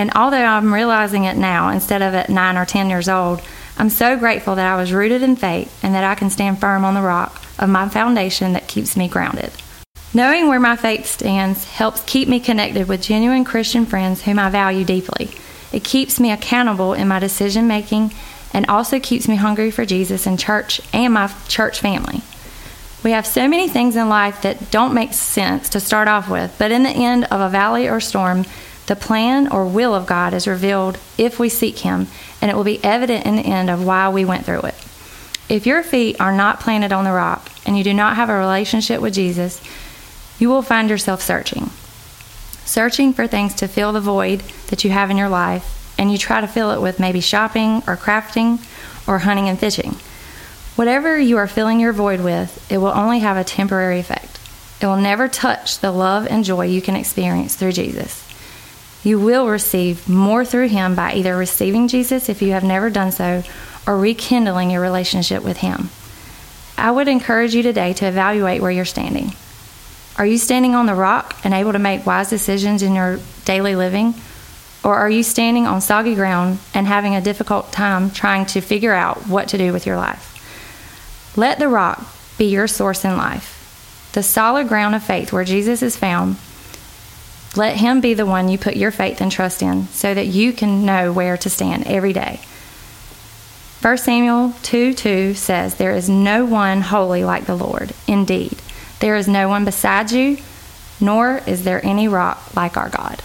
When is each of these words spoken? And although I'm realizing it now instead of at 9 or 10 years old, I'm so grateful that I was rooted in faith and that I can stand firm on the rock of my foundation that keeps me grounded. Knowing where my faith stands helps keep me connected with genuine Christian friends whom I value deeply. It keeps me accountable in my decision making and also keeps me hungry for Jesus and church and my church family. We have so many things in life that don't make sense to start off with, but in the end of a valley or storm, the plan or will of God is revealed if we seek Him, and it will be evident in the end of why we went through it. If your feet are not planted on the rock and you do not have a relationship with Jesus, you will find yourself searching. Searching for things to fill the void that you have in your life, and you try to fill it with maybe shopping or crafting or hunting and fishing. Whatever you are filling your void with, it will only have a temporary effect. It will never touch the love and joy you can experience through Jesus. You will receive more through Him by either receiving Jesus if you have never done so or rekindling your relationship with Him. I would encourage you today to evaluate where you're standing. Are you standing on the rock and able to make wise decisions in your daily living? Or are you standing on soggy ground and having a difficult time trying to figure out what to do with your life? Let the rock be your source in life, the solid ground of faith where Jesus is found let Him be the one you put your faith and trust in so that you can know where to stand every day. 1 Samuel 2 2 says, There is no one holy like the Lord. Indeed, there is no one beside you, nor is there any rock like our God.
And 0.00 0.12
although 0.14 0.42
I'm 0.42 0.72
realizing 0.72 1.24
it 1.24 1.36
now 1.36 1.68
instead 1.68 2.00
of 2.00 2.14
at 2.14 2.30
9 2.30 2.56
or 2.56 2.64
10 2.64 2.88
years 2.88 3.06
old, 3.06 3.42
I'm 3.76 3.90
so 3.90 4.16
grateful 4.16 4.54
that 4.54 4.66
I 4.66 4.76
was 4.76 4.94
rooted 4.94 5.22
in 5.22 5.36
faith 5.36 5.78
and 5.84 5.94
that 5.94 6.04
I 6.04 6.14
can 6.14 6.30
stand 6.30 6.58
firm 6.58 6.86
on 6.86 6.94
the 6.94 7.02
rock 7.02 7.44
of 7.58 7.68
my 7.68 7.86
foundation 7.86 8.54
that 8.54 8.66
keeps 8.66 8.96
me 8.96 9.08
grounded. 9.08 9.52
Knowing 10.14 10.48
where 10.48 10.58
my 10.58 10.74
faith 10.74 11.04
stands 11.04 11.66
helps 11.66 12.02
keep 12.06 12.28
me 12.28 12.40
connected 12.40 12.88
with 12.88 13.02
genuine 13.02 13.44
Christian 13.44 13.84
friends 13.84 14.22
whom 14.22 14.38
I 14.38 14.48
value 14.48 14.86
deeply. 14.86 15.32
It 15.70 15.84
keeps 15.84 16.18
me 16.18 16.32
accountable 16.32 16.94
in 16.94 17.06
my 17.06 17.18
decision 17.18 17.68
making 17.68 18.14
and 18.54 18.64
also 18.70 19.00
keeps 19.00 19.28
me 19.28 19.36
hungry 19.36 19.70
for 19.70 19.84
Jesus 19.84 20.26
and 20.26 20.38
church 20.38 20.80
and 20.94 21.12
my 21.12 21.30
church 21.46 21.78
family. 21.78 22.22
We 23.04 23.10
have 23.10 23.26
so 23.26 23.46
many 23.46 23.68
things 23.68 23.96
in 23.96 24.08
life 24.08 24.40
that 24.42 24.70
don't 24.70 24.94
make 24.94 25.12
sense 25.12 25.68
to 25.70 25.78
start 25.80 26.08
off 26.08 26.30
with, 26.30 26.56
but 26.58 26.72
in 26.72 26.84
the 26.84 26.88
end 26.88 27.24
of 27.24 27.42
a 27.42 27.50
valley 27.50 27.86
or 27.86 28.00
storm, 28.00 28.46
the 28.86 28.96
plan 28.96 29.50
or 29.52 29.66
will 29.66 29.94
of 29.94 30.06
God 30.06 30.34
is 30.34 30.48
revealed 30.48 30.98
if 31.16 31.38
we 31.38 31.48
seek 31.48 31.78
Him, 31.78 32.08
and 32.40 32.50
it 32.50 32.56
will 32.56 32.64
be 32.64 32.82
evident 32.84 33.26
in 33.26 33.36
the 33.36 33.42
end 33.42 33.70
of 33.70 33.84
why 33.84 34.08
we 34.08 34.24
went 34.24 34.44
through 34.44 34.62
it. 34.62 34.74
If 35.48 35.66
your 35.66 35.82
feet 35.82 36.20
are 36.20 36.32
not 36.32 36.60
planted 36.60 36.92
on 36.92 37.04
the 37.04 37.12
rock 37.12 37.50
and 37.66 37.76
you 37.76 37.84
do 37.84 37.92
not 37.92 38.16
have 38.16 38.30
a 38.30 38.38
relationship 38.38 39.00
with 39.00 39.14
Jesus, 39.14 39.60
you 40.38 40.48
will 40.48 40.62
find 40.62 40.88
yourself 40.88 41.20
searching. 41.20 41.70
Searching 42.64 43.12
for 43.12 43.26
things 43.26 43.54
to 43.54 43.68
fill 43.68 43.92
the 43.92 44.00
void 44.00 44.40
that 44.68 44.84
you 44.84 44.90
have 44.90 45.10
in 45.10 45.16
your 45.16 45.28
life, 45.28 45.94
and 45.98 46.10
you 46.10 46.18
try 46.18 46.40
to 46.40 46.46
fill 46.46 46.70
it 46.70 46.80
with 46.80 47.00
maybe 47.00 47.20
shopping 47.20 47.82
or 47.86 47.96
crafting 47.96 48.58
or 49.08 49.18
hunting 49.18 49.48
and 49.48 49.58
fishing. 49.58 49.96
Whatever 50.76 51.18
you 51.18 51.36
are 51.36 51.48
filling 51.48 51.80
your 51.80 51.92
void 51.92 52.20
with, 52.20 52.70
it 52.70 52.78
will 52.78 52.88
only 52.88 53.18
have 53.18 53.36
a 53.36 53.44
temporary 53.44 53.98
effect. 53.98 54.38
It 54.80 54.86
will 54.86 54.96
never 54.96 55.28
touch 55.28 55.80
the 55.80 55.90
love 55.90 56.26
and 56.26 56.44
joy 56.44 56.66
you 56.66 56.80
can 56.80 56.96
experience 56.96 57.54
through 57.54 57.72
Jesus. 57.72 58.26
You 59.02 59.18
will 59.18 59.48
receive 59.48 60.08
more 60.08 60.44
through 60.44 60.68
Him 60.68 60.94
by 60.94 61.14
either 61.14 61.36
receiving 61.36 61.88
Jesus 61.88 62.28
if 62.28 62.42
you 62.42 62.52
have 62.52 62.64
never 62.64 62.90
done 62.90 63.12
so 63.12 63.42
or 63.86 63.96
rekindling 63.96 64.70
your 64.70 64.82
relationship 64.82 65.42
with 65.42 65.58
Him. 65.58 65.88
I 66.76 66.90
would 66.90 67.08
encourage 67.08 67.54
you 67.54 67.62
today 67.62 67.92
to 67.94 68.06
evaluate 68.06 68.60
where 68.60 68.70
you're 68.70 68.84
standing. 68.84 69.32
Are 70.16 70.26
you 70.26 70.38
standing 70.38 70.74
on 70.74 70.86
the 70.86 70.94
rock 70.94 71.34
and 71.44 71.54
able 71.54 71.72
to 71.72 71.78
make 71.78 72.04
wise 72.04 72.28
decisions 72.28 72.82
in 72.82 72.94
your 72.94 73.20
daily 73.44 73.74
living? 73.74 74.14
Or 74.82 74.94
are 74.94 75.10
you 75.10 75.22
standing 75.22 75.66
on 75.66 75.80
soggy 75.80 76.14
ground 76.14 76.58
and 76.74 76.86
having 76.86 77.14
a 77.14 77.20
difficult 77.20 77.72
time 77.72 78.10
trying 78.10 78.46
to 78.46 78.60
figure 78.60 78.92
out 78.92 79.26
what 79.26 79.48
to 79.48 79.58
do 79.58 79.72
with 79.72 79.86
your 79.86 79.96
life? 79.96 80.26
Let 81.36 81.58
the 81.58 81.68
rock 81.68 82.04
be 82.38 82.46
your 82.46 82.66
source 82.66 83.04
in 83.04 83.16
life, 83.16 84.10
the 84.12 84.22
solid 84.22 84.68
ground 84.68 84.94
of 84.94 85.02
faith 85.02 85.32
where 85.32 85.44
Jesus 85.44 85.82
is 85.82 85.96
found 85.96 86.36
let 87.56 87.76
Him 87.76 88.00
be 88.00 88.14
the 88.14 88.26
one 88.26 88.48
you 88.48 88.58
put 88.58 88.76
your 88.76 88.90
faith 88.90 89.20
and 89.20 89.30
trust 89.30 89.62
in 89.62 89.88
so 89.88 90.14
that 90.14 90.26
you 90.26 90.52
can 90.52 90.84
know 90.84 91.12
where 91.12 91.36
to 91.38 91.50
stand 91.50 91.86
every 91.86 92.12
day. 92.12 92.40
1 93.82 93.98
Samuel 93.98 94.54
2 94.62 94.94
2 94.94 95.34
says, 95.34 95.74
There 95.74 95.94
is 95.94 96.08
no 96.08 96.44
one 96.44 96.82
holy 96.82 97.24
like 97.24 97.46
the 97.46 97.56
Lord. 97.56 97.92
Indeed, 98.06 98.60
there 99.00 99.16
is 99.16 99.26
no 99.26 99.48
one 99.48 99.64
beside 99.64 100.10
you, 100.10 100.36
nor 101.00 101.38
is 101.46 101.64
there 101.64 101.84
any 101.84 102.06
rock 102.06 102.54
like 102.54 102.76
our 102.76 102.90
God. 102.90 103.22